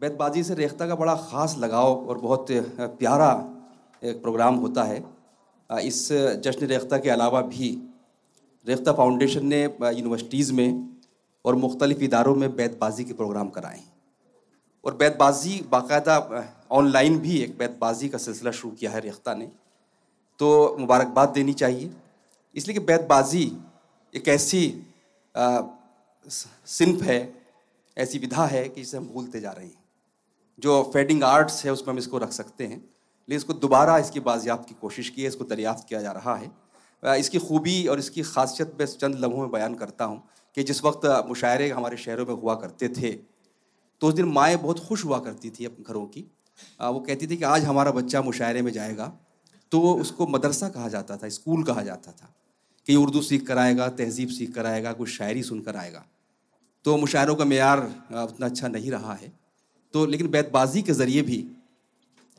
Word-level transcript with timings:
बैतबाजी 0.00 0.42
से 0.44 0.54
रेख्ता 0.54 0.86
का 0.86 0.94
बड़ा 0.94 1.14
ख़ास 1.22 1.56
लगाव 1.58 2.06
और 2.08 2.18
बहुत 2.18 2.46
प्यारा 2.98 3.30
एक 4.02 4.20
प्रोग्राम 4.22 4.54
होता 4.56 4.82
है। 4.82 4.98
इस 5.70 6.08
जश्न 6.44 6.66
रेख्ता 6.66 6.98
के 6.98 7.10
अलावा 7.10 7.40
भी 7.44 7.70
रेख्ता 8.66 8.92
फाउंडेशन 8.92 9.46
ने 9.46 9.62
यूनिवर्सिटीज़ 9.62 10.52
में 10.52 10.98
और 11.44 11.54
मुख्तलिफ़ 11.56 12.02
इदारों 12.02 12.34
में 12.34 12.54
बैतबाजी 12.56 13.04
के 13.04 13.12
प्रोग्राम 13.12 13.48
कराए 13.48 13.80
और 14.84 14.96
बैतबाजी 14.96 15.60
बाकायदा 15.70 16.44
ऑनलाइन 16.72 17.18
भी 17.18 17.38
एक 17.38 17.56
बैतबाजी 17.58 18.08
का 18.08 18.18
सिलसिला 18.18 18.50
शुरू 18.52 18.74
किया 18.74 18.90
है 18.90 19.00
रेख्ता 19.00 19.34
ने। 19.34 19.50
तो 20.40 20.76
मुबारकबाद 20.78 21.28
देनी 21.30 21.52
चाहिए। 21.54 21.90
इसलिए 22.56 22.74
कि 22.74 22.84
बैतबाजी 22.84 23.44
एक 24.14 24.28
ऐसी 24.28 24.62
सिंफ 26.26 27.02
है, 27.02 27.34
ऐसी 27.96 28.18
विधा 28.18 28.46
है 28.46 28.64
कि 28.64 28.80
जिसे 28.80 28.96
हम 28.96 29.08
भूलते 29.08 29.40
जा 29.40 29.50
रहे 29.50 29.66
हैं। 29.66 29.87
जो 30.58 30.82
फेडिंग 30.94 31.22
आर्ट्स 31.24 31.64
है, 31.64 31.72
उसमें 31.72 31.88
हम 31.88 31.98
इसको 31.98 32.18
रख 32.18 32.32
सकते 32.32 32.64
हैं। 32.64 32.76
लेकिन 32.76 33.36
इसको 33.36 33.52
दोबारा 33.54 33.98
इसकी 33.98 34.20
बाजियाब 34.22 34.64
की 34.64 34.74
कोशिश 34.80 35.08
की 35.10 35.22
है, 35.22 35.28
इसको 35.28 35.44
दरियाफ्त 35.46 35.86
किया 35.88 36.00
जा 36.02 36.12
रहा 36.12 36.34
है। 36.36 36.50
इसकी 37.18 37.38
खूबी 37.40 37.86
और 37.86 37.98
इसकी 37.98 38.22
खासियत 38.24 38.72
मैं 38.80 38.86
चंद 38.88 39.18
लम्हों 39.20 39.40
में 39.40 39.50
बयान 39.50 39.74
करता 39.76 40.04
हूँ 40.04 40.22
कि 40.56 40.62
जिस 40.64 40.82
वक्त 40.84 41.06
मुशायरे 41.28 41.68
हमारे 41.70 41.96
शहरों 41.98 42.26
में 42.26 42.34
हुआ 42.34 42.54
करते 42.56 42.88
थे 42.90 43.10
तो 44.00 44.06
उस 44.08 44.14
दिन 44.14 44.26
माएँ 44.28 44.56
बहुत 44.56 44.78
खुश 44.86 45.04
हुआ 45.04 45.18
करती 45.20 45.50
थी 45.50 45.64
अपने 45.64 45.84
घरों 45.84 46.04
की। 46.06 46.20
वो 46.80 47.00
कहती 47.00 47.26
थी 47.26 47.36
कि 47.36 47.44
आज 47.46 47.64
हमारा 47.64 47.90
बच्चा 47.92 48.22
मुशायरे 48.22 48.62
में 48.62 48.72
जाएगा 48.72 49.06
तो 49.72 49.80
उसको 49.94 50.26
मदरसा 50.28 50.68
कहा 50.68 50.88
जाता 50.88 51.16
था, 51.16 51.28
स्कूल 51.30 51.62
कहा 51.64 51.82
जाता 51.82 52.12
था 52.12 52.34
कि 52.86 52.96
उर्दू 52.96 53.22
सीख 53.22 53.46
कर 53.46 53.58
आएगा, 53.58 53.88
तहजीब 53.90 54.28
सीख 54.30 54.54
कर 54.54 54.66
आएगा, 54.66 54.92
कुछ 54.92 55.08
शायरी 55.08 55.42
सुन 55.42 55.60
कर 55.60 55.76
आएगा। 55.76 56.04
तो 56.84 56.96
मुशायरों 56.96 57.34
का 57.34 57.44
मैार 57.44 57.78
उतना 58.22 58.46
अच्छा 58.46 58.68
नहीं 58.68 58.90
रहा 58.90 59.14
है। 59.14 59.32
तो 59.94 60.04
लेकिन 60.06 60.28
बैतबाजी 60.28 60.82
के 60.82 60.92
ज़रिए 60.94 61.22
भी 61.22 61.44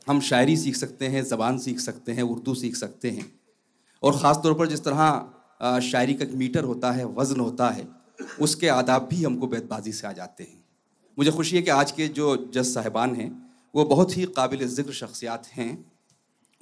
हम 0.06 0.20
शायरी 0.22 0.56
सीख 0.56 0.76
सकते 0.76 1.06
हैं, 1.06 1.22
ज़बान 1.24 1.58
सीख 1.58 1.80
सकते 1.80 2.12
हैं, 2.12 2.22
उर्दू 2.24 2.54
सीख 2.54 2.76
सकते 2.76 3.10
हैं। 3.10 3.30
और 4.02 4.18
ख़ास 4.18 4.36
तौर 4.42 4.54
पर 4.54 4.66
जिस 4.66 4.84
तरह 4.84 5.80
शायरी 5.82 6.14
का 6.14 6.24
एक 6.24 6.32
मीटर 6.34 6.64
होता 6.64 6.90
है, 6.92 7.04
वज़न 7.06 7.40
होता 7.40 7.68
है, 7.70 7.86
उसके 8.40 8.68
आदाब 8.70 9.08
भी 9.10 9.22
हमको 9.24 9.46
बैतबाजी 9.48 9.92
से 9.92 10.06
आ 10.06 10.12
जाते 10.12 10.44
हैं। 10.44 10.64
मुझे 11.18 11.30
खुशी 11.32 11.56
है 11.56 11.62
कि 11.62 11.70
आज 11.72 11.90
के 11.92 12.08
जो 12.10 12.36
जज 12.54 12.64
साहिबान 12.66 13.14
हैं, 13.14 13.30
वो 13.74 13.84
बहुत 13.86 14.16
ही 14.16 14.24
काबिल 14.36 14.66
ज़िक्र 14.68 14.92
शख्सियात 14.94 15.46
हैं 15.52 15.72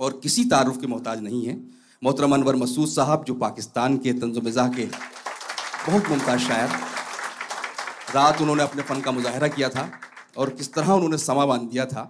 और 0.00 0.19
किसी 0.23 0.45
तारुफ 0.47 0.80
के 0.80 0.86
मोहताज 0.86 1.23
नहीं 1.23 1.45
हैं। 1.47 1.56
मोहतरम 2.02 2.34
अनवर 2.34 2.56
मसूद 2.56 2.89
साहब, 2.89 3.25
जो 3.25 3.34
पाकिस्तान 3.36 3.97
के 3.98 4.12
तंज 4.14 4.39
मिज़ा 4.41 4.67
के 4.70 4.84
बहुत 4.84 6.08
मुमताज़ 6.08 6.41
शायर। 6.41 6.69
रात 8.14 8.41
उन्होंने 8.42 8.62
अपने 8.62 8.83
फ़न 8.83 9.00
का 9.00 9.12
मुजाहरा 9.12 9.48
किया 9.48 9.69
था। 9.70 9.91
और 10.36 10.50
किस 10.50 10.72
तरह 10.72 10.92
उन्होंने 10.92 11.18
समा 11.18 11.46
बाँध 11.46 11.68
दिया 11.70 11.84
था। 11.86 12.02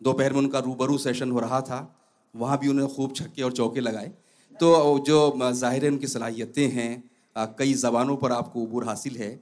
दोपहर 0.00 0.32
में 0.32 0.38
उनका 0.38 0.58
रूबरू 0.60 0.98
सेशन 0.98 1.30
हो 1.30 1.40
रहा 1.40 1.60
था। 1.62 1.78
वहाँ 2.34 2.58
भी 2.58 2.68
उन्होंने 2.68 2.94
खूब 2.94 3.14
छक्के 3.16 3.42
और 3.42 3.52
चौके 3.52 3.80
लगाए। 3.80 4.12
तो 4.56 4.98
जो 5.06 5.18
ज़ाहिर 5.52 5.88
उनकी 5.88 6.06
सलाहियतें 6.08 6.68
हैं 6.70 6.92
कई 7.58 7.74
ज़बानों 7.76 8.16
पर 8.16 8.32
आपको 8.32 8.64
अबूर 8.66 8.86
हासिल 8.86 9.16
है। 9.16 9.38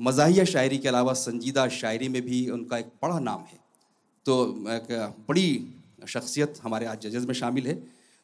मज़ाहिया 0.00 0.44
शायरी 0.44 0.78
के 0.78 0.88
अलावा 0.88 1.12
संजीदा 1.14 1.66
शायरी 1.70 2.08
में 2.08 2.20
भी 2.22 2.48
उनका 2.50 2.78
एक 2.78 2.86
बड़ा 3.02 3.18
नाम 3.20 3.40
है। 3.42 3.58
तो 4.26 4.34
एक 4.70 4.86
बड़ी 5.28 5.48
शख्सियत 6.08 6.60
हमारे 6.62 6.86
आज 6.86 7.00
जजेज़ 7.00 7.26
में 7.26 7.34
शामिल 7.34 7.66
है। 7.66 7.74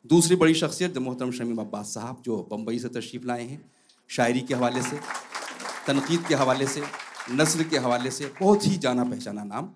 दूसरी 0.04 0.36
बड़ी 0.36 0.54
शख्सियत 0.54 0.98
मोहतरम 0.98 1.30
शमीम 1.32 1.58
अब्बास 1.60 1.94
साहब, 1.94 2.22
जो 2.24 2.48
बम्बई 2.50 2.78
से 2.78 2.88
तशरीफ़ 2.90 3.26
लाए 3.26 3.44
हैं 3.44 3.60
शायरी 4.10 4.40
के 4.40 4.54
हवाले 4.54 4.82
से, 4.82 4.96
तनकीद 5.86 6.24
के 6.28 6.34
हवाले 6.34 6.66
से। 6.66 6.82
नस्ल 7.32 7.64
के 7.64 7.78
हवाले 7.78 8.10
से 8.10 8.32
बहुत 8.40 8.66
ही 8.66 8.76
जाना 8.78 9.04
पहचाना 9.04 9.44
नाम। 9.44 9.68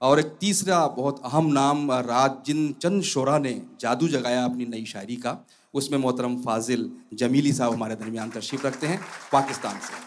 और 0.00 0.20
एक 0.20 0.26
तीसरा 0.40 0.86
बहुत 0.96 1.20
अहम 1.24 1.46
नाम 1.52 1.90
राज 1.92 2.32
जिन 2.46 2.72
चंद 2.82 3.02
शोरा 3.04 3.38
ने 3.38 3.52
जादू 3.80 4.08
जगाया 4.08 4.44
अपनी 4.44 4.66
नई 4.66 4.84
शायरी 4.84 5.16
का। 5.16 5.36
उसमें 5.74 5.98
मोहतरम 5.98 6.36
फाजिल 6.36 6.90
जमीली 7.14 7.52
साहब 7.52 7.72
हमारे 7.72 7.94
दरमियान 7.94 8.30
तशरीफ़ 8.30 8.66
रखते 8.66 8.86
हैं, 8.86 9.00
पाकिस्तान 9.32 9.78
से। 9.78 10.06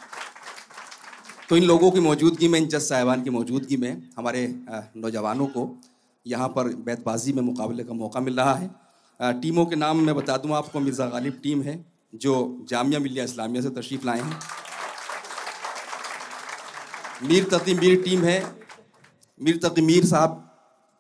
तो 1.50 1.58
इन 1.58 1.64
लोगों 1.64 1.92
की 1.92 2.00
मौजूदगी 2.00 2.48
में, 2.48 2.60
इन 2.60 2.68
जज 2.68 2.82
साहिबान 2.82 3.24
की 3.24 3.30
मौजूदगी 3.30 3.78
में 3.78 4.10
हमारे 4.18 4.48
नौजवानों 4.98 5.48
को 5.48 5.68
यहाँ 6.26 6.48
पर 6.48 6.68
बैतबाजी 6.86 7.34
में 7.34 7.42
मुकाबले 7.44 7.84
का 7.84 7.94
मौका 7.96 8.20
मिल 8.20 8.36
रहा 8.36 8.54
है। 8.54 8.70
टीमों 9.42 9.66
के 9.66 9.76
नाम 9.76 10.00
मैं 10.00 10.16
बता 10.16 10.38
दूँ, 10.38 10.56
आपको 10.56 10.80
मिर्ज़ा 10.80 11.06
गालिब 11.08 11.40
टीम 11.44 11.62
है, 11.62 11.86
जो 12.14 12.66
जामिया 12.70 13.00
मिलिया 13.00 13.24
इस्लामिया 13.24 13.62
से 13.62 13.70
तशरीफ़ 13.72 14.06
लाए 14.06 14.22
हैं। 14.22 14.40
मीर 17.24 17.44
तकी 17.44 17.74
मीर 17.74 18.02
टीम 18.02 18.24
है। 18.24 18.38
मीर 19.40 19.58
तकी 19.58 19.82
मीर 19.82 20.06
साहब 20.06 20.38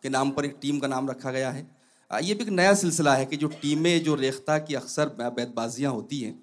के 0.04 0.09
नाम 0.09 0.32
पर 0.32 0.46
एक 0.46 0.58
टीम 0.62 0.80
का 0.80 0.88
नाम 0.88 1.09
रखा 1.09 1.32
गया 1.32 1.52
है। 1.52 1.66
ये 2.12 2.34
भी 2.34 2.44
एक 2.44 2.50
नया 2.52 2.74
सिलसिला 2.74 3.14
है 3.16 3.26
कि 3.26 3.38
जो 3.38 3.48
टीमें, 3.62 4.04
जो 4.04 4.16
रेख्ता 4.16 4.58
की 4.59 4.76
अक्सर 4.76 5.09
बैतबाजियाँ 5.20 5.92
होती 5.94 6.20
हैं, 6.20 6.40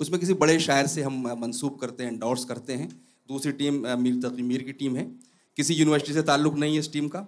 उसमें 0.00 0.18
किसी 0.20 0.34
बड़े 0.34 0.58
शायर 0.60 0.86
से 0.86 1.02
हम 1.02 1.26
मंसूब 1.40 1.78
करते 1.80 2.04
हैं 2.04 2.12
एंडोर्स 2.12 2.44
करते 2.44 2.72
हैं। 2.72 2.88
दूसरी 3.28 3.52
टीम 3.52 3.74
मीर 3.98 4.14
तकी 4.22 4.42
मीर 4.42 4.62
की 4.62 4.72
टीम 4.74 4.96
है। 4.96 5.04
किसी 5.56 5.74
यूनिवर्सिटी 5.74 6.12
से 6.12 6.22
ताल्लुक़ 6.22 6.54
नहीं 6.54 6.74
है 6.74 6.80
इस 6.80 6.92
टीम 6.92 7.08
का। 7.08 7.26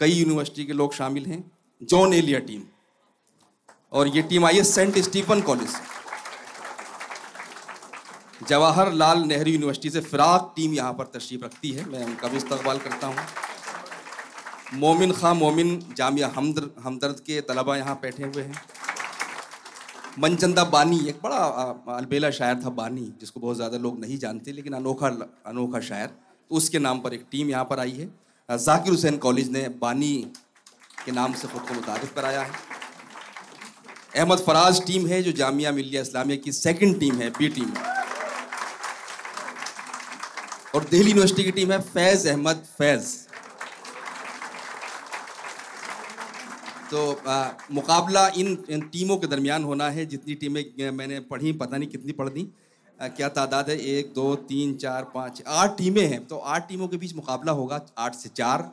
कई 0.00 0.12
यूनिवर्सिटी 0.12 0.64
के 0.64 0.72
लोग 0.72 0.94
शामिल 0.94 1.26
हैं। 1.26 1.42
जॉन 1.82 2.14
एलिया 2.14 2.38
टीम। 2.40 2.62
और 3.92 4.08
ये 4.08 4.22
टीम 4.22 4.44
आई 4.46 4.56
है 4.56 4.64
सेंट 4.64 4.98
स्टीफन 5.00 5.40
कॉलेज 5.40 5.68
से। 5.68 5.78
जवाहरलाल 8.40 9.22
नेहरू 9.24 9.50
यूनिवर्सिटी 9.50 9.90
से 9.90 10.00
फ़िराक 10.02 10.52
टीम 10.56 10.74
यहाँ 10.74 10.92
पर 10.92 11.04
तशरीफ़ 11.14 11.44
रखती 11.44 11.70
है। 11.70 11.84
मैं 11.88 12.04
उनका 12.04 12.28
भी 12.28 12.36
इस्तकबाल 12.36 12.78
करता 12.78 13.06
हूँ। 13.06 13.16
मोमिन 14.74 15.12
खां 15.12 15.34
मोमिन 15.36 15.78
जामिया 15.96 16.28
हमदर, 16.36 16.70
हमदर्द 16.82 17.20
के 17.20 17.40
तलबा 17.42 17.76
यहाँ 17.76 17.98
बैठे 18.02 18.24
हुए 18.24 18.42
हैं। 18.42 18.62
मनचंदा 20.18 20.64
बानी, 20.66 20.98
एक 21.08 21.18
बड़ा 21.22 21.36
अलबेला 21.96 22.30
शायर 22.30 22.56
था 22.64 22.70
बानी, 22.72 23.12
जिसको 23.20 23.40
बहुत 23.40 23.56
ज़्यादा 23.56 23.78
लोग 23.78 24.00
नहीं 24.00 24.18
जानते, 24.18 24.52
लेकिन 24.52 24.72
अनोखा 24.74 25.08
अनोखा 25.46 25.80
शायर। 25.82 26.06
तो 26.06 26.56
उसके 26.56 26.78
नाम 26.78 27.00
पर 27.00 27.14
एक 27.14 27.26
टीम 27.30 27.50
यहाँ 27.50 27.64
पर 27.64 27.80
आई 27.80 27.92
है। 27.92 28.06
जाकिर 28.48 28.92
हुसैन 28.92 29.16
कॉलेज 29.18 29.50
ने 29.50 29.68
बानी 29.80 30.14
के 31.04 31.12
नाम 31.12 31.32
से 31.34 31.48
ख़ुद 31.48 31.68
को 31.68 31.74
मुतारफ़ 31.74 32.14
कराया 32.14 32.42
है। 32.42 32.52
अहमद 34.16 34.38
फराज 34.40 34.82
टीम 34.86 35.06
है, 35.06 35.22
जो 35.22 35.32
जामिया 35.34 35.72
मिलिया 35.72 36.02
इस्लामिया 36.02 36.36
की 36.36 36.52
सेकंड 36.54 37.00
टीम 37.00 37.14
है, 37.16 37.30
बी 37.30 37.48
टीम। 37.50 37.68
है 37.68 37.89
और 40.80 40.86
दिल्ली 40.88 41.10
यूनिवर्सिटी 41.10 41.44
की 41.44 41.50
टीम 41.52 41.72
है 41.72 41.80
फैज़ 41.84 42.28
अहमद 42.28 42.60
फैज़। 42.78 43.08
तो 46.90 47.00
आ, 47.28 47.50
मुकाबला 47.70 48.22
इन 48.36 48.64
इन 48.70 48.80
टीमों 48.88 49.16
के 49.16 49.26
दरमियान 49.26 49.64
होना 49.64 49.88
है। 49.90 50.06
जितनी 50.06 50.34
टीमें 50.34 50.90
मैंने 50.90 51.18
पढ़ी 51.32 51.52
पता 51.52 51.76
नहीं 51.76 51.88
कितनी 51.88 52.12
पढ़ 52.12 52.28
दी। 52.28 52.44
क्या 53.00 53.28
तादाद 53.28 53.70
है? 53.70 53.76
एक 53.78 54.12
दो 54.14 54.34
तीन 54.48 54.74
चार 54.76 55.04
पाँच 55.14 55.42
आठ 55.48 55.76
टीमें 55.78 56.06
हैं। 56.06 56.24
तो 56.26 56.38
आठ 56.54 56.68
टीमों 56.68 56.88
के 56.88 56.96
बीच 56.96 57.14
मुकाबला 57.14 57.52
होगा। 57.52 57.84
आठ 57.98 58.14
से 58.14 58.28
चार 58.34 58.68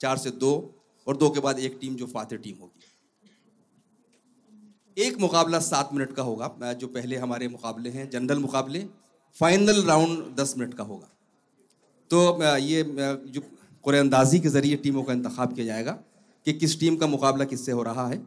चार 0.00 0.16
से 0.18 0.30
दो 0.36 0.52
और 1.06 1.16
दो 1.16 1.30
के 1.30 1.40
बाद 1.40 1.58
एक 1.60 1.78
टीम 1.80 1.96
जो 1.96 2.06
फाते 2.06 2.36
टीम 2.36 2.56
होगी। 2.60 2.84
एक 4.98 5.18
मुकाबला 5.20 5.58
सात 5.64 5.90
मिनट 5.94 6.12
का 6.12 6.22
होगा। 6.22 6.72
जो 6.74 6.86
पहले 6.86 7.16
हमारे 7.16 7.48
मुकाबले 7.48 7.90
हैं 7.90 8.10
जनरल 8.10 8.38
मुकाबले 8.38 8.86
फाइनल 9.36 9.84
राउंड 9.84 10.34
दस 10.36 10.54
मिनट 10.58 10.74
का 10.74 10.84
होगा। 10.84 11.15
तो 12.10 12.56
ये 12.56 12.82
जो 13.28 13.40
कुरअंदाजी 13.84 14.38
के 14.40 14.48
ज़रिए 14.48 14.76
टीमों 14.76 15.02
का 15.02 15.12
इंतखब 15.12 15.54
किया 15.54 15.66
जाएगा 15.66 15.92
कि 16.46 16.52
किस 16.52 16.78
टीम 16.80 16.96
का 16.96 17.06
मुकाबला 17.06 17.44
किससे 17.44 17.72
हो 17.72 17.82
रहा 17.82 18.06
है। 18.08 18.20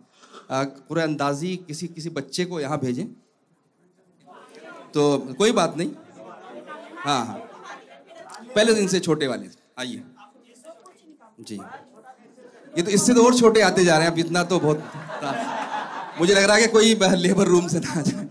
कुरअंदाजी 0.52 1.56
किसी 1.68 1.88
किसी 1.88 2.10
बच्चे 2.12 2.46
को 2.46 2.60
यहाँ 2.60 2.80
भेजें। 2.80 3.06
तो 4.94 5.18
कोई 5.38 5.52
बात 5.52 5.78
नहीं। 5.78 5.92
हाँ 7.06 7.26
हाँ। 7.26 7.38
पहले 8.56 8.74
दिन 8.74 8.88
से 8.88 9.00
छोटे 9.00 9.28
वाले। 9.28 9.50
आइए। 9.80 10.04
जी। 11.42 11.56
ये 11.56 12.82
तो 12.84 12.92
इससे 12.92 13.14
तो 13.14 13.24
और 13.26 13.36
छोटे 13.38 13.62
आते 13.62 13.84
जा 13.86 13.98
रहे 13.98 14.06
हैं, 14.06 14.12
अब 14.14 14.20
इतना 14.20 14.44
तो 14.44 14.60
बहुत 14.60 14.84
मुझे 16.20 16.34
लग 16.34 16.44
रहा 16.44 16.56
है 16.56 16.62
कि 16.62 16.68
कोई 16.74 16.96
लेबर 17.18 17.48
रूम 17.48 17.68
से 17.68 17.80
ना 17.80 17.92
आ 17.92 18.02
जाए। 18.02 18.28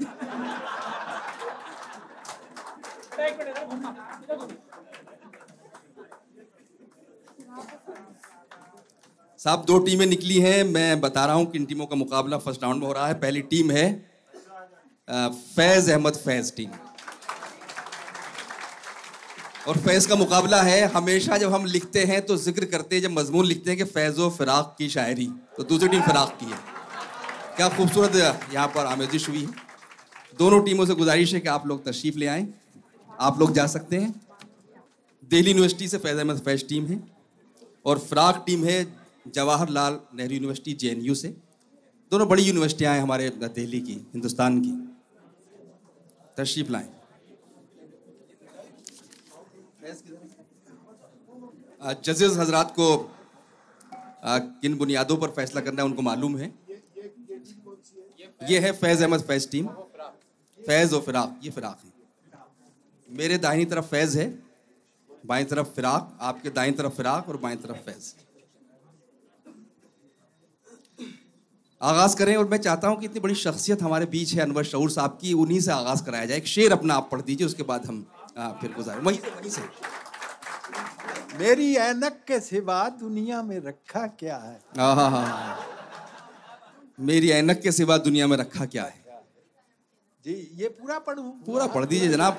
साहब, 9.41 9.65
दो 9.65 9.79
टीमें 9.79 10.07
निकली 10.07 10.39
हैं। 10.41 10.63
मैं 10.67 11.01
बता 11.01 11.25
रहा 11.27 11.35
हूँ 11.37 11.47
कि 11.47 11.59
इन 11.59 11.65
टीमों 11.65 11.87
का 11.87 11.97
मुकाबला 11.97 12.39
फ़र्स्ट 12.39 12.63
राउंड 12.63 12.81
में 12.81 12.87
हो 12.87 12.93
रहा 12.93 13.07
है। 13.07 13.15
पहली 13.17 13.43
टीम 13.45 13.71
है 13.71 13.87
फैज 15.09 15.91
अहमद 15.91 16.15
फैज 16.17 16.55
टीम। 16.57 16.71
और 19.69 19.79
फैज 19.79 20.07
का 20.07 20.17
मुकाबला 20.17 20.61
है, 20.63 20.81
हमेशा 20.89 21.37
जब 21.39 21.53
हम 21.53 21.65
लिखते 21.67 22.05
हैं 22.05 22.21
तो 22.27 22.37
ज़िक्र 22.39 22.65
करते 22.67 22.97
हैं, 22.97 23.03
जब 23.03 23.11
मजमून 23.11 23.47
लिखते 23.47 23.71
हैं 23.71 23.79
कि 23.79 23.85
फैज़ 23.87 24.21
फ़िराक 24.37 24.75
की 24.79 24.89
शायरी। 24.89 25.27
तो 25.57 25.63
दूसरी 25.65 25.89
टीम 25.89 26.03
फ़िराक 26.03 26.37
की 26.41 26.47
है। 26.47 26.59
क्या 27.57 27.69
खूबसूरत 27.69 28.17
यहाँ 28.55 28.67
पर 28.69 28.87
आमेजिश 28.87 29.29
हुई 29.29 29.41
है। 29.41 29.67
दोनों 30.39 30.63
टीमों 30.65 30.87
से 30.87 30.95
गुजारिश 30.95 31.35
है 31.35 31.41
कि 31.41 31.49
आप 31.49 31.67
लोग 31.67 31.85
तशरीफ़ 31.87 32.19
ले 32.19 32.27
आएँ। 32.27 32.47
आप 33.11 33.39
लोग 33.41 33.53
जा 33.53 33.67
सकते 33.69 33.97
हैं। 33.97 34.15
दिल्ली 35.31 35.51
यूनिवर्सिटी 35.51 35.89
से 35.89 35.99
फैज़ 35.99 36.19
अहमद 36.19 36.41
फैज 36.41 36.69
टीम 36.69 36.87
है। 36.87 36.99
और 37.89 37.99
फ्राक 37.99 38.43
टीम 38.47 38.65
है 38.65 38.79
जवाहरलाल 39.35 39.99
नेहरू 40.15 40.35
यूनिवर्सिटी 40.35 40.73
जेएनयू 40.73 41.15
से। 41.15 41.29
दोनों 42.13 42.29
बड़ी 42.29 42.43
यूनिवर्सिटियाँ 42.43 42.95
हैं 42.95 43.03
हमारे 43.03 43.29
दिल्ली 43.31 43.81
की 43.81 43.93
हिंदुस्तान 44.13 44.61
की। 44.61 44.73
तशरीफ़ 46.37 46.71
लाएँ। 46.71 46.89
जजेस 52.05 52.37
हजरात 52.37 52.75
को 52.79 52.89
आ, 54.25 54.39
किन 54.39 54.77
बुनियादों 54.77 55.17
पर 55.17 55.29
फैसला 55.31 55.61
करना 55.61 55.83
है 55.83 55.89
उनको 55.89 56.03
मालूम 56.03 56.37
है। 56.39 56.47
ये 58.43 58.59
है 58.59 58.73
फैज़ 58.73 59.03
अहमद 59.03 59.21
फैज़ 59.23 59.49
टीम। 59.51 59.67
फैज़ 60.61 60.95
और 60.95 61.01
फिराक 61.01 61.41
ये 61.45 61.51
फिराक 61.51 61.81
है। 61.85 61.93
मेरे 63.09 63.39
दाहिनी 63.39 63.65
तरफ़ 63.65 63.87
फैज़ 63.87 64.19
है। 64.19 64.48
बाएँ 65.27 65.45
तरफ़ 65.45 65.67
फिराक 65.67 66.19
आपके 66.21 66.51
दाएँ 66.51 66.73
तरफ़ 66.73 66.93
फिराक 66.93 67.29
और 67.29 67.37
बाएँ 67.37 67.57
तरफ़ 67.57 67.77
फैज़। 67.87 68.13
आगाज़ 71.83 72.17
करें 72.17 72.37
और 72.37 72.49
मैं 72.49 72.59
चाहता 72.59 72.89
हूँ 72.89 72.99
कि 73.01 73.07
इतनी 73.07 73.21
बड़ी 73.21 73.35
शख्सियत 73.35 73.83
हमारे 73.83 74.07
बीच 74.07 74.35
है 74.35 74.41
अनवर 74.43 74.65
शऊर 74.65 74.91
साहब 74.91 75.19
की 75.21 75.33
उन्हीं 75.33 75.61
से 75.61 75.73
आगाज़ 75.73 76.03
कराया 76.05 76.27
जाए। 76.27 76.39
एक 76.39 76.47
शेर 76.47 76.73
अपना 76.73 76.95
आप 76.95 77.09
पढ़ 77.13 77.21
दीजिए 77.21 77.47
उसके 77.47 77.63
बाद 77.63 77.87
हम 77.87 78.07
आ, 78.39 78.49
फिर 78.53 78.73
गुजारे। 78.73 79.01
वहीं 79.01 79.19
से 79.19 79.31
वहीं 79.31 79.51
से। 79.51 79.63
मेरी 81.39 81.75
ऐनक 81.77 82.21
के 82.29 82.41
सिवा 82.41 82.89
दुनिया 82.89 83.43
में 83.43 83.59
रखा 83.61 84.07
क्या 84.07 84.37
है? 84.37 84.61
हाँ 84.79 84.95
हाँ 84.95 85.11
हाँ 85.11 85.59
मेरी 87.01 87.31
ऐनक 87.31 87.61
के 87.63 87.73
सिवा 87.73 87.99
दुनिया 87.99 88.27
में 88.27 88.37
रखा 88.37 88.65
क्या 88.67 88.85
है? 88.85 89.08
जी 90.25 90.51
ये 90.55 90.69
पूरा 90.69 90.99
पढ़ू? 90.99 91.23
पूरा 91.23 91.67
पढ़ 91.67 91.85
दीजिए 91.85 92.09
जनाब। 92.09 92.35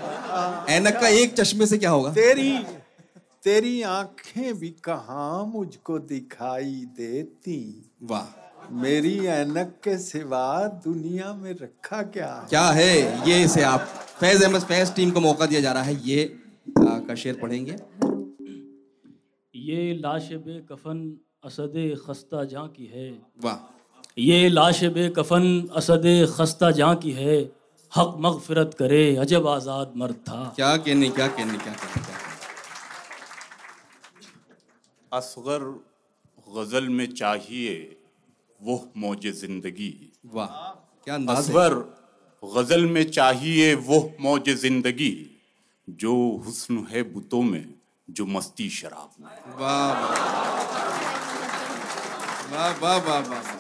ऐनक 0.70 0.94
का 0.94 1.08
एक 1.08 1.34
चश्मे 1.34 1.66
से 1.66 1.78
क्या 1.78 1.90
होगा? 1.90 2.14
तेरी 2.14 2.58
तेरी 3.44 3.82
आँखें 3.82 4.60
भी 4.60 4.70
कहा 4.70 5.46
मुझको 5.46 6.00
दिखाई 6.00 6.86
देती? 6.98 7.92
वाह। 8.04 8.50
मेरी 8.72 9.26
ऐनक 9.26 9.68
के 9.84 9.98
सिवा 9.98 10.68
दुनिया 10.68 11.34
में 11.34 11.52
रखा 11.52 12.02
क्या 12.04 12.34
है? 12.34 12.48
क्या 12.50 12.70
है? 12.70 13.30
ये 13.30 13.48
से 13.48 13.64
आप 13.64 13.80
फैज 14.20 14.44
अहमद 14.44 14.62
फैज 14.62 14.96
टीम 14.96 15.12
को 15.12 15.20
मौका 15.20 15.46
दिया 15.46 15.62
जा 15.62 15.72
रहा 15.72 15.84
है। 15.84 16.08
ये 16.08 16.40
आ, 16.80 17.00
का 17.00 17.16
शेर 17.16 17.36
पढ़ेंगे। 17.36 17.76
ये 19.56 19.94
लाश 19.94 20.30
बे 20.32 20.66
कफन 20.72 21.20
असद 21.44 22.00
खस्ता 22.08 22.44
जहाँ 22.44 22.68
की 22.68 22.86
है। 22.86 23.22
वाह। 23.44 23.76
ये 24.18 24.50
लाश 24.50 24.84
बे 24.84 25.10
कफन 25.10 25.70
असद 25.76 26.34
खस्ता 26.38 26.72
जहाँ 26.72 26.96
की 26.96 27.12
है। 27.12 27.59
हक 27.92 28.12
मगफिरत 28.22 28.76
करे 28.80 29.04
अजब 29.18 29.48
आज़ाद 29.48 29.94
मर्द 29.98 30.16
था। 30.28 30.40
क्या 30.56 30.76
कहने 30.78 31.08
क्या 31.10 31.28
कहने 31.30 31.58
क्या 31.58 31.74
कहने 31.74 32.02
क्या 32.02 32.18
असगर 35.12 35.64
गज़ल 36.48 36.90
में 36.90 37.08
चाहिए 37.14 37.74
वो 38.60 38.76
मौज 38.98 39.28
ज़िंदगी। 39.40 39.94
वाह 40.34 40.48
क्या 41.08 41.16
असगर 41.36 41.74
गज़ल 42.44 42.86
में 42.88 43.04
चाहिए 43.12 43.74
वो 43.90 43.98
मौज 44.22 44.50
ज़िंदगी। 44.62 45.14
जो 45.88 46.14
हुस्न 46.46 46.86
है 46.90 47.02
बुतों 47.14 47.42
में 47.44 47.66
जो 48.08 48.26
मस्ती 48.28 48.70
शराब 48.72 49.10
में। 49.20 49.30
वाह 49.60 49.90
वाह 52.52 52.72
वाह 52.82 52.98
वाह 53.00 53.20
वाह। 53.30 53.59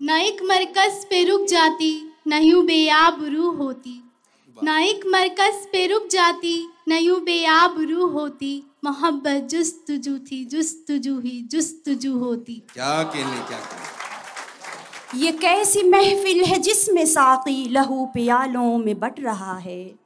न 0.00 0.10
एक 0.10 0.42
मरकज 0.42 1.04
पे 1.04 1.22
रुक 1.24 1.44
जाती 1.48 1.92
न 2.28 2.34
यूँ 2.42 2.64
बेयाब 2.66 3.24
रूह 3.24 3.56
होती। 3.56 3.92
न 4.64 4.78
एक 4.82 5.00
मरकज 5.06 5.66
पे 5.72 5.86
रुक 5.86 6.06
जाती 6.10 6.54
न 6.88 6.98
यूँ 6.98 7.20
बेयाब 7.20 7.76
रूह 7.80 8.12
होती। 8.12 8.52
मोहब्बत 8.84 9.48
जुस्तजू 9.50 10.16
थी 10.18 10.44
जुस्तजू 10.44 11.18
ही 11.20 11.40
जुस्तजू 11.50 12.16
होती। 12.18 12.54
क्या 12.74 13.02
कहने 13.02 13.46
क्या 13.48 13.58
कहने। 13.58 15.20
ये 15.20 15.32
कैसी 15.32 15.82
महफिल 15.82 16.44
है 16.44 16.58
जिसमें 16.58 17.04
साकी 17.06 17.68
लहू 17.68 18.04
प्यालों 18.06 18.78
में 18.78 18.98
बट 19.00 19.20
रहा 19.20 19.56
है? 19.58 19.99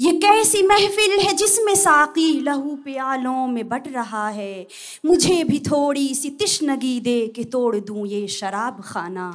ये 0.00 0.12
कैसी 0.12 0.62
महफिल 0.62 1.18
है 1.20 1.32
जिसमें 1.32 1.74
साकी 1.74 2.40
लहू 2.40 2.76
प्यालों 2.76 3.46
में 3.46 3.68
बट 3.68 3.88
रहा 3.88 4.28
है? 4.28 4.66
मुझे 5.06 5.44
भी 5.44 5.58
थोड़ी 5.60 6.14
सी 6.14 6.30
तिश्नगी 6.30 7.00
दे 7.00 7.26
के 7.26 7.44
तोड़ 7.44 7.76
दूँ 7.76 8.06
ये 8.06 8.26
शराब 8.28 8.80
खाना। 8.84 9.30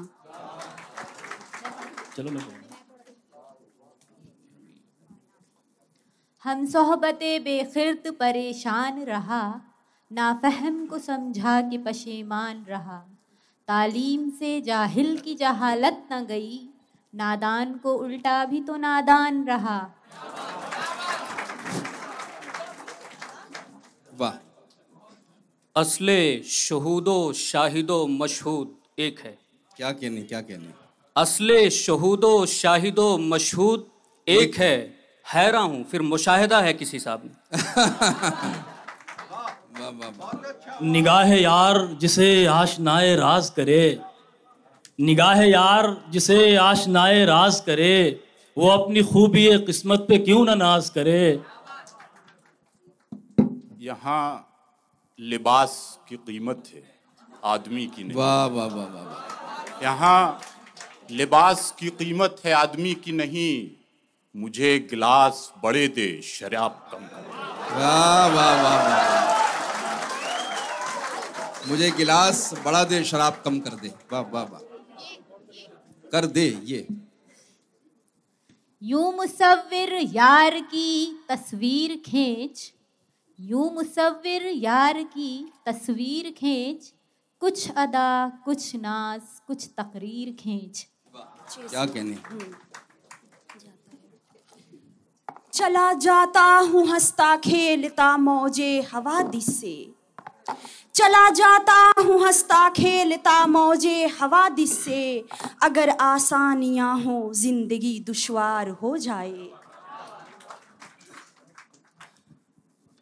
चलो 2.18 2.32
मैं 2.32 2.42
हम 6.46 6.66
सोहबत 6.66 7.20
बेखिरत 7.44 8.08
परेशान 8.20 9.02
रहा 9.04 9.44
नाफहम 10.12 10.86
को 10.86 10.98
समझा 11.00 11.60
के 11.62 11.78
पशेमान 11.78 12.66
रहा। 12.70 12.98
तालीम 13.68 14.30
से 14.30 14.62
जाहिल 14.62 15.18
की 15.18 15.36
जहालत 15.36 16.08
न 16.14 16.26
गई 16.26 16.60
नादान 17.16 17.74
को 17.74 17.94
उल्टा 17.94 18.46
भी 18.46 18.62
तो 18.62 18.76
नादान 18.76 19.44
रहा। 19.44 19.80
वाह 24.22 24.34
असले 25.76 26.22
शहूदो 26.46 27.18
शाहिदो 27.34 28.00
मशहूद 28.08 29.02
एक 29.02 29.20
है। 29.20 29.38
क्या 29.78 29.92
कहने 29.92 30.22
क्या 30.22 30.42
कहने? 30.42 30.74
असले 31.16 31.70
शहूदो 31.70 32.34
शाहिदो 32.54 33.08
मशहूद 33.18 33.86
एक 34.28 34.58
है। 34.60 34.76
हैरान 35.26 35.70
हूँ 35.72 35.84
फिर 35.92 36.02
मुशाहिदा 36.02 36.60
है 36.62 36.74
किसी 36.74 37.00
साहब 37.00 37.22
वाह 39.80 40.84
निगाह 40.86 41.34
यार 41.34 41.78
जिसे 42.02 42.30
आशनाए 42.48 43.16
राज 43.16 43.50
करे। 43.50 43.84
निगाह 45.00 45.42
यार 45.44 45.96
जिसे 46.12 46.56
आशनाए 46.58 47.24
राज 47.26 47.60
करे। 47.62 47.96
वो 48.58 48.68
अपनी 48.70 49.02
खूबी 49.04 49.48
किस्मत 49.66 50.06
पे 50.10 50.18
क्यों 50.20 50.44
ना 50.46 50.56
नाज 50.56 50.90
करे? 50.90 51.40
यहाँ 53.82 54.48
लिबास 55.20 55.74
की 56.10 56.16
कीमत 56.18 56.64
है 56.74 56.84
आदमी 57.44 57.86
की 57.86 58.04
नहीं। 58.04 58.18
वाह 58.18 58.46
वाह 58.46 58.68
वाह 58.68 58.86
वाह 58.86 59.04
वाह। 59.04 59.84
यहाँ 59.84 60.42
लिबास 61.12 61.74
की 61.80 61.90
कीमत 62.00 62.42
है 62.46 62.52
आदमी 62.54 62.94
की 62.96 63.12
नहीं। 63.12 63.54
मुझे 64.36 64.78
गिलास 64.90 65.52
बड़े 65.64 65.88
दे 65.88 66.10
शराब 66.22 66.76
कम 66.92 67.06
कर। 67.06 67.24
वाह 67.78 68.28
वाह 68.36 68.54
वाह 68.64 68.78
वाह 68.88 69.40
मुझे 71.70 71.90
गिलास 71.98 72.54
बड़ा 72.66 72.84
दे 72.84 73.04
शराब 73.04 73.42
कम 73.46 73.60
कर 73.60 73.76
दे। 73.82 73.90
वाह 74.12 74.22
वाह 74.34 74.44
वाह। 74.44 74.62
कर 76.12 76.26
दे 76.28 76.46
ये। 76.66 76.86
यू 78.82 79.12
मुसविर 79.12 79.94
यार 80.14 80.60
की 80.70 80.92
तस्वीर 81.30 81.96
खींच 82.06 82.72
यूँ 83.50 83.70
मुसव्विर 83.74 84.44
यार 84.56 85.02
की 85.14 85.30
तस्वीर 85.66 86.30
खींच। 86.38 86.92
कुछ 87.42 87.70
अदा 87.72 88.10
कुछ 88.46 88.76
नाज 88.76 89.22
कुछ 89.48 89.68
तकरीर 89.78 90.36
खींच। 90.40 90.86
क्या 91.70 91.86
कहने? 91.86 92.18
चला 95.54 95.92
जाता 95.94 96.44
हूँ 96.72 96.86
हंसता 96.88 97.36
खेलता 97.38 98.16
मौजे 98.18 98.80
हवादिस 98.94 99.60
से 99.60 99.76
चला 100.96 101.30
जाता 101.30 101.80
हूँ 102.02 102.20
हंसता 102.26 102.68
खेलता 102.70 103.46
मौजे 103.48 104.06
हवादिस 104.20 104.78
से 104.84 105.26
अगर 105.64 105.90
आसानियाँ 105.90 106.98
हो 107.04 107.18
ज़िंदगी 107.36 108.00
दुश्वार 108.08 108.70
हो 108.82 108.96
जाए। 108.98 109.50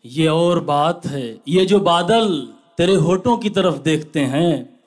ये 0.05 0.27
और 0.27 0.59
बात 0.59 1.05
है। 1.05 1.37
ये 1.47 1.65
जो 1.65 1.79
बादल 1.79 2.53
तेरे 2.77 2.95
होठों 2.95 3.37
की 3.37 3.49
तरफ़ 3.49 3.77
देखते 3.77 4.19
हैं 4.19 4.79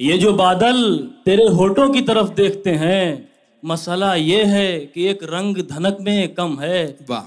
ये 0.00 0.18
जो 0.18 0.32
बादल 0.32 0.96
तेरे 1.24 1.46
होठों 1.48 1.88
की 1.90 2.00
तरफ़ 2.02 2.28
देखते 2.28 2.70
हैं 2.70 3.32
मसला 3.64 4.14
ये 4.14 4.44
है 4.44 4.86
कि 4.86 5.06
एक 5.06 5.18
रंग 5.22 5.56
धनक 5.56 5.98
में 6.00 6.34
कम 6.34 6.58
है। 6.60 6.98
वाह। 7.10 7.24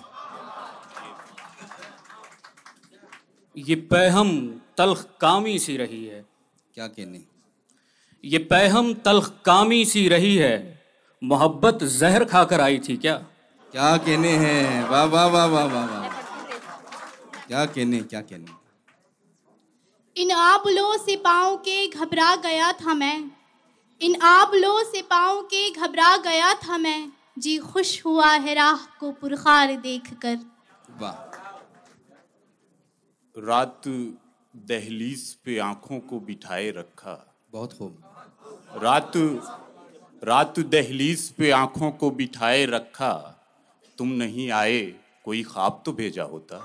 ये 3.58 3.76
पैहम 3.76 4.62
तल्ख 4.78 5.06
कामी 5.22 5.60
सी 5.60 5.78
रही 5.78 6.06
है। 6.06 6.26
क्या 6.76 6.88
कहने? 6.88 7.22
ये 8.26 8.38
पैहम 8.38 8.94
तलख 8.94 9.32
कामी 9.46 9.86
सी 9.86 10.08
रही 10.08 10.36
है। 10.36 10.82
मोहब्बत 11.24 11.84
जहर 11.84 12.26
खाकर 12.26 12.62
आई 12.62 12.80
थी 12.80 12.98
क्या? 12.98 13.16
क्या 13.72 13.98
कहने 13.98 14.30
हैं? 14.30 14.90
वाह 14.90 15.04
वाह 15.04 15.26
वाह 15.26 15.46
वाह 15.46 15.66
वाह 15.66 15.86
वाह। 15.86 16.03
क्या 17.54 17.66
कहने 17.66 17.98
क्या 18.02 18.20
कहने? 18.22 18.52
इन 20.16 20.32
आबलों 20.32 20.98
से 20.98 21.16
पाँव 21.16 21.56
के 21.58 21.88
घबरा 21.88 22.36
गया 22.36 22.72
था 22.74 22.94
मैं। 22.94 23.32
इन 24.02 24.16
आबलों 24.22 24.84
से 24.84 25.02
पाँव 25.02 25.42
के 25.44 25.70
घबरा 25.72 26.16
गया 26.18 26.54
था 26.54 26.78
मैं। 26.78 27.12
जी 27.40 27.58
खुश 27.58 28.06
हुआ 28.06 28.32
है 28.36 28.54
राह 28.54 28.86
को 29.00 29.12
पुरखार 29.12 29.76
देख 29.76 30.14
कर 30.14 30.40
वाह। 31.02 31.14
रात 33.36 33.88
दहलीज 34.56 35.34
पे 35.46 35.58
आँखों 35.60 36.00
को 36.00 36.20
बिठाए 36.20 36.70
रखा। 36.72 37.16
बहुत 37.52 37.78
खूब। 37.78 37.94
रात 38.84 39.12
रात 40.24 40.60
दहलीज 40.60 41.30
पे 41.30 41.52
आँखों 41.52 41.92
को 41.92 42.12
बिठाए 42.12 42.66
रखा। 42.66 43.14
तुम 43.98 44.08
नहीं 44.08 44.50
आए 44.52 44.82
कोई 45.26 45.44
ख्वाब 45.44 45.82
तो 45.86 45.92
भेजा 45.94 46.24
होता। 46.24 46.58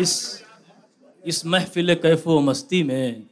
इस 0.00 0.42
इस 1.26 1.46
महफिल 1.46 1.94
कैफो 1.94 2.40
मस्ती 2.40 2.82
में, 2.82 3.22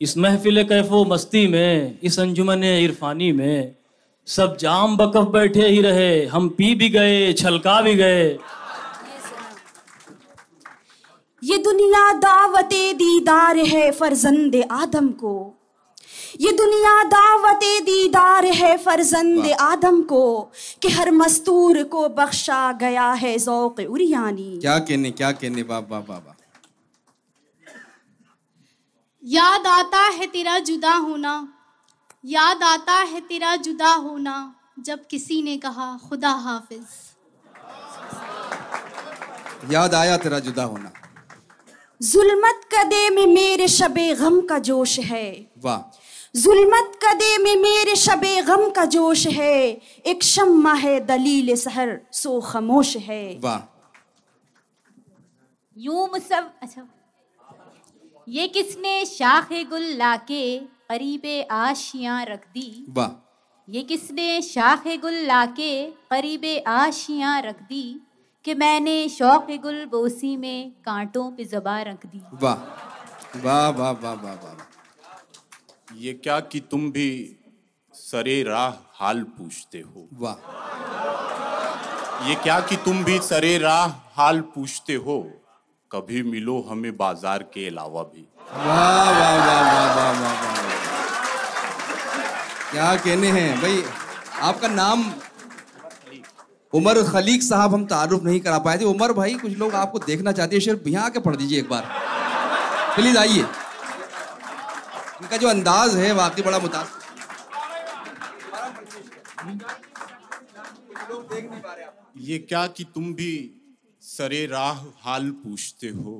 इस 0.00 0.18
महफिल 0.18 0.64
कैफो 0.64 1.04
मस्ती 1.04 1.46
में, 1.46 1.98
इस 2.02 2.18
अंजुमन 2.20 2.64
इरफानी 2.64 3.32
में, 3.32 3.76
सब 4.26 4.56
जाम 4.56 4.96
बकफ 4.96 5.28
बैठे 5.28 5.68
ही 5.68 5.82
रहे, 5.82 6.26
हम 6.26 6.48
पी 6.48 6.74
भी 6.74 6.88
गए, 6.88 7.32
छलका 7.32 7.80
भी 7.82 7.94
गए। 7.94 8.38
ये 11.44 11.58
दुनिया 11.58 12.12
दावते 12.12 12.92
दीदार 12.92 13.56
है 13.56 13.90
फरजंदे 13.90 14.62
आदम 14.62 15.08
को। 15.08 15.59
ये 16.40 16.52
दुनिया 16.52 16.92
दावत 17.04 17.64
दीदार 17.84 18.46
है 18.46 18.76
फर्जंद 18.76 19.46
आदम 19.60 20.00
को 20.02 20.40
कि 20.82 20.88
हर 20.88 21.10
मस्तूर 21.10 21.82
को 21.84 22.08
बख्शा 22.08 22.60
गया 22.72 23.10
है 23.12 23.38
जौक 23.38 23.80
उरियानी। 23.80 24.58
क्या 24.60 24.78
कहने 24.78 25.10
क्या 25.10 25.32
कहने 25.32 25.62
वाह 25.62 25.80
वाह 25.80 26.00
वाह 26.00 26.18
वाह। 26.18 26.34
याद 29.24 29.66
आता 29.66 30.02
है 30.08 30.26
तेरा 30.26 30.58
जुदा 30.58 30.94
होना 30.94 31.34
याद 32.24 32.62
आता 32.62 32.92
है 32.92 33.20
तेरा 33.20 33.54
जुदा 33.56 33.92
होना 33.92 34.36
जब 34.78 35.06
किसी 35.06 35.42
ने 35.42 35.56
कहा 35.58 35.98
खुदा 36.08 36.30
हाफिज। 36.30 36.86
याद 39.72 39.94
आया 39.94 40.16
तेरा 40.16 40.38
जुदा 40.38 40.64
होना। 40.64 40.92
जुलमत 42.00 42.60
कदे 42.74 43.08
में 43.10 43.26
मेरे 43.26 43.68
शबे 43.68 44.14
गम 44.14 44.40
का 44.40 44.58
जोश 44.58 44.98
है। 44.98 45.26
वाह। 45.58 45.99
जुल्मत 46.34 46.92
कदे 47.04 47.38
में 47.38 47.56
मेरे 47.56 47.96
शबे 47.96 48.42
गम 48.42 48.70
का 48.70 48.84
जोश 48.84 49.26
है। 49.26 49.80
एक 50.06 50.22
शम्मा 50.22 50.74
है 50.74 51.00
दलील 51.06 51.56
सहर 51.56 52.00
सो 52.12 52.40
खामोश 52.40 52.96
है। 52.96 53.38
वाह। 53.40 53.60
यूँ 55.76 56.08
मुसव 56.08 56.50
अच्छा। 56.62 56.88
ये 58.28 58.48
किसने 58.48 59.04
शाख 59.04 59.52
गुल 59.52 59.82
लाके 59.82 60.58
करीब 60.58 61.48
आशियाँ 61.50 62.24
रख 62.24 62.46
दी? 62.46 62.86
वाह। 62.88 63.10
ये 63.68 63.82
किसने 63.82 64.42
शाख 64.42 64.86
गुल 64.86 65.14
लाके 65.14 65.86
करीबे 66.10 66.58
आशियाँ 66.58 67.42
रख 67.42 67.62
दी 67.62 68.00
कि 68.44 68.54
मैंने 68.54 69.08
शौक 69.08 69.46
गुल 69.50 69.84
बोसी 69.84 70.36
में 70.36 70.70
कांटों 70.70 71.30
पे 71.30 71.44
जबा 71.44 71.82
रख 71.82 72.06
दी? 72.06 72.22
वाह। 72.32 72.54
वाह 73.44 73.68
वाह 73.68 73.90
वाह 73.90 74.14
वाह 74.14 74.34
वाह। 74.34 74.69
ये 75.90 76.12
क्या 76.14 76.38
कि 76.40 76.60
तुम 76.70 76.90
भी 76.92 77.36
सरे 77.94 78.42
राह 78.42 78.74
हाल 78.94 79.22
पूछते 79.38 79.78
हो? 79.78 80.08
वाह। 80.14 80.36
ये 82.28 82.34
क्या 82.34 82.58
कि 82.60 82.76
तुम 82.76 83.02
भी 83.04 83.18
सरे 83.18 83.56
राह 83.58 83.86
हाल 84.16 84.40
पूछते 84.54 84.94
हो? 84.96 85.16
कभी 85.90 86.22
मिलो 86.22 86.60
हमें 86.70 86.96
बाज़ार 86.96 87.42
के 87.54 87.66
अलावा 87.68 88.02
भी। 88.04 88.26
वाह 88.56 89.10
वाह 89.10 89.36
वाह 89.38 89.62
वाह 89.62 89.96
वाह 89.96 90.12
वाह 90.20 90.34
वाह 90.42 90.58
क्या 92.70 92.94
कहने 92.96 93.30
हैं? 93.30 93.60
भाई 93.60 93.82
आपका 94.42 94.68
नाम 94.68 95.04
उमर 96.72 97.02
खलीक 97.02 97.42
साहब 97.42 97.74
हम 97.74 97.84
तारुफ 97.86 98.22
नहीं 98.24 98.40
करा 98.40 98.58
पाए 98.58 98.78
थे। 98.78 98.84
उमर 98.84 99.12
भाई 99.12 99.34
कुछ 99.34 99.56
लोग 99.58 99.74
आपको 99.74 99.98
देखना 100.00 100.32
चाहते 100.32 100.56
हैं 100.56 100.62
सिर्फ़ 100.64 100.88
यहाँ 100.88 101.04
आके 101.06 101.18
पढ़ 101.20 101.36
दीजिए 101.36 101.58
एक 101.58 101.68
बार। 101.68 101.82
प्लीज़ 102.96 103.18
आइए। 103.18 103.44
इनका 105.20 105.36
जो 105.36 105.48
अंदाज 105.48 105.96
है 105.96 106.12
वाकई 106.12 106.42
बड़ा 106.42 106.58
मुतास 106.58 106.98
ये 112.20 112.38
क्या 112.38 112.66
कि 112.66 112.84
तुम 112.94 113.12
भी 113.14 113.32
सरे 114.02 114.44
राह 114.46 114.78
हाल 115.04 115.30
पूछते 115.42 115.88
हो? 115.88 116.14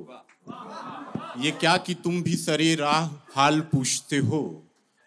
ये 1.39 1.51
क्या 1.51 1.77
कि 1.77 1.95
तुम 1.95 2.23
भी 2.23 2.35
सरे 2.37 2.75
राह 2.75 3.09
हाल 3.37 3.61
पूछते 3.73 4.19
हो? 4.19 4.41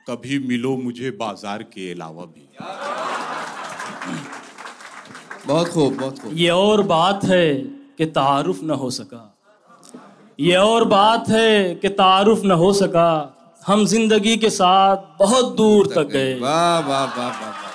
कभी 0.07 0.39
मिलो 0.39 0.75
मुझे 0.77 1.11
बाज़ार 1.11 1.63
के 1.63 1.91
अलावा 1.91 2.25
भी। 2.25 2.47
बहुत 5.47 5.69
खूब 5.69 5.93
बहुत 5.97 6.19
खूब। 6.19 6.31
ये 6.33 6.49
और 6.49 6.81
बात 6.87 7.23
है 7.25 7.55
कि 7.97 8.05
तारुफ 8.05 8.63
न 8.63 8.69
हो 8.81 8.89
सका। 8.89 9.29
ये 10.39 10.55
और 10.55 10.85
बात 10.87 11.29
है 11.29 11.75
कि 11.75 11.89
तारुफ 11.89 12.41
न 12.45 12.51
हो 12.51 12.73
सका। 12.73 13.09
हम 13.67 13.85
ज़िंदगी 13.85 14.35
के 14.37 14.49
साथ 14.49 14.97
बहुत 15.19 15.55
दूर 15.57 15.87
तक 15.95 16.07
गए। 16.13 16.33
वाह 16.39 16.79
वाह 16.79 17.03
वाह 17.05 17.29
वाह 17.29 17.49
वाह। 17.51 17.71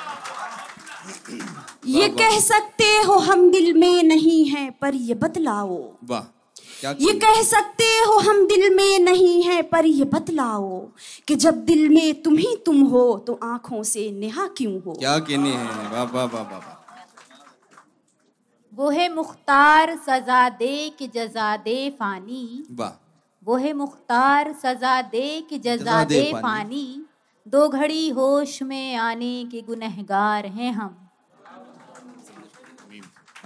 ये 1.88 2.08
कह 2.08 2.38
सकते 2.40 2.88
हो 3.06 3.14
हम 3.28 3.50
दिल 3.50 3.72
में 3.74 4.02
नहीं 4.02 4.44
है 4.48 4.68
पर 4.82 4.94
ये 4.94 5.14
बतलाओ। 5.22 5.78
वाह 6.10 6.26
ये 7.00 7.12
कह 7.20 7.42
सकते 7.42 7.84
हो 8.06 8.18
हम 8.18 8.46
दिल 8.46 8.74
में 8.74 8.98
नहीं 8.98 9.42
हैं 9.42 9.62
पर 9.68 9.86
ये 9.86 10.04
बतलाओ 10.04 10.78
कि 11.28 11.34
जब 11.36 11.64
दिल 11.64 11.88
में 11.88 12.22
तुम 12.22 12.36
ही 12.36 12.54
तुम 12.66 12.82
हो 12.92 13.06
तो 13.26 13.38
आँखों 13.44 13.82
से 13.82 14.10
नेहा 14.10 14.46
क्यों 14.56 14.80
हो? 14.82 14.92
क्या 14.92 15.18
कहने 15.18 15.50
हैं? 15.50 15.90
वाह 15.92 16.04
वाह 16.04 16.24
वाह 16.24 16.42
वाह 16.42 16.58
वाह। 16.58 16.76
वो 18.72 18.90
है 18.90 19.08
मुख्तार 19.14 19.96
सजा 20.06 20.48
दे 20.48 20.88
कि 20.98 21.06
जजा 21.08 21.56
दे 21.56 21.78
फानी। 21.90 22.64
वाह। 22.70 22.90
वो 23.48 23.56
है 23.56 23.72
मुख्तार 23.72 24.52
सजा 24.62 25.00
दे 25.10 25.28
कि 25.40 25.58
जजा 25.58 25.76
जजा 25.76 26.04
दे। 26.04 26.22
फानी 26.32 26.86
दो 27.46 27.68
घड़ी 27.68 28.08
होश 28.10 28.62
में 28.62 28.96
आने 28.96 29.34
के 29.44 29.62
गुनहगार 29.62 30.46
हैं 30.56 30.72
हम। 30.72 30.96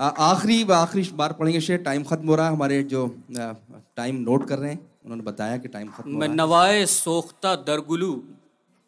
आखिरी 0.00 0.62
आखिरी 0.72 1.04
बार 1.12 1.32
पढ़ेंगे 1.32 1.60
शेर। 1.60 1.78
टाइम 1.82 2.04
खत्म 2.04 2.28
हो 2.28 2.34
रहा 2.34 2.46
है। 2.46 2.52
हमारे 2.52 2.82
जो 2.84 3.06
टाइम 3.32 4.16
नोट 4.20 4.48
कर 4.48 4.58
रहे 4.58 4.70
हैं। 4.70 4.80
उन्होंने 5.04 5.22
बताया 5.22 5.56
कि 5.56 5.68
टाइम 5.68 5.88
खत्म 5.90 6.18
मैं 6.18 6.28
नवाए 6.30 6.84
सोख्ता 6.88 7.54
दरगुलू 7.62 8.12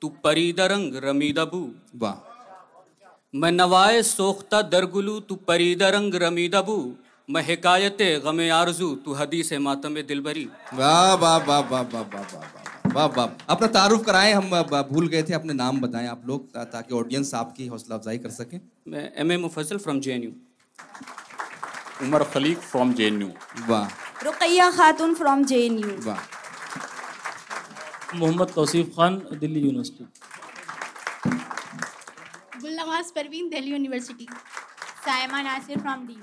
तू 0.02 0.08
परीदरंग 0.24 0.96
रमीदबू 1.04 1.62
है 1.62 1.98
वाह। 1.98 2.18
मैं 3.34 3.52
नवाए 3.52 4.02
सोख्ता 4.04 4.62
दरगुलू 4.74 5.18
तू 5.20 5.34
परीदरंग 5.48 6.14
रमीदबू 6.22 6.76
मैं 7.28 7.42
हिकायत 7.42 7.98
गम 8.24 8.40
आरज़ू 8.52 8.94
तू 9.04 9.12
हदीस 9.14 9.52
मातम 9.66 9.94
दिलबरी 10.08 10.44
वाह 10.74 11.12
वाह 11.20 11.36
वाह 11.46 11.60
वाह 11.70 11.82
वाह 11.92 12.02
वाह 12.14 12.24
वाह 12.32 12.92
वाह 12.94 13.06
वाह 13.16 13.28
अपना 13.54 13.66
तारुफ 13.76 14.04
कराएँ 14.06 14.32
हम 14.32 14.50
भूल 14.90 15.08
गए 15.14 15.22
थे 15.28 15.34
अपने 15.34 15.54
नाम 15.54 15.80
बताएँ 15.80 16.08
आप 16.08 16.26
लोग 16.26 16.48
ता, 16.48 16.64
ताकि 16.64 16.94
ऑडियंस 16.94 17.34
आपकी 17.34 17.66
हौसला 17.66 17.96
अफजाई 17.96 18.18
कर 18.18 18.30
सके 18.30 18.60
मैं 18.90 19.04
M 19.24 19.32
A 19.32 19.36
Mufassal 19.46 19.78
from 19.86 20.00
J 20.00 20.12
N 20.14 20.22
U 20.24 20.32
Umar 22.02 22.24
Khaliq 22.34 22.58
from 22.60 22.92
JNU 22.94 23.28
वाह 23.68 24.24
Ruqaiya 24.24 24.70
Khatoon 24.76 25.14
from 25.14 25.44
J 25.52 25.64
N 25.66 25.78
U 25.78 25.96
वाह 26.06 26.22
Mohammad 28.14 28.52
Tauseef 28.54 28.92
Khan 28.96 29.16
Delhi 29.40 29.60
University 29.60 30.04
Gulnawaz 32.60 33.10
Parveen 33.12 33.48
Delhi 33.50 33.70
University 33.70 34.26
Saima 35.06 35.42
Nasir 35.42 35.78
from 35.78 36.06
D 36.06 36.16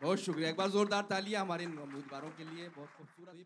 बहुत 0.00 0.18
शुक्रिया। 0.20 0.48
एक 0.50 0.56
बार 0.56 0.70
जोरदार 0.70 1.02
तालियाँ 1.10 1.40
हमारे 1.42 1.64
इन 1.64 1.78
उम्मीदवारों 1.80 2.30
के 2.32 2.44
लिए। 2.44 2.68
बहुत 2.70 2.92
खूबसूरत। 2.92 3.36